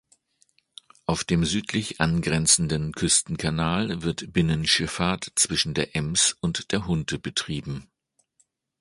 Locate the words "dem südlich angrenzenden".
1.23-2.91